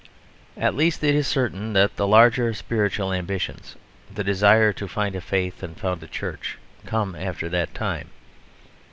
At 0.57 0.73
least 0.73 1.03
it 1.03 1.13
is 1.13 1.27
certain 1.27 1.73
that 1.73 1.95
the 1.95 2.07
larger 2.07 2.55
spiritual 2.55 3.13
ambitions, 3.13 3.75
the 4.11 4.23
desire 4.23 4.73
to 4.73 4.87
find 4.87 5.15
a 5.15 5.21
faith 5.21 5.61
and 5.61 5.77
found 5.79 6.01
a 6.01 6.07
church, 6.07 6.57
come 6.87 7.13
after 7.15 7.47
that 7.49 7.75
time. 7.75 8.09